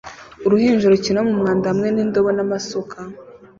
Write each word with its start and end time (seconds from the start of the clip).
Uruhinja 0.45 0.91
rukina 0.93 1.21
mu 1.27 1.33
mwanda 1.39 1.65
hamwe 1.71 1.87
n'indobo 1.91 2.29
n'amasuka 2.33 2.97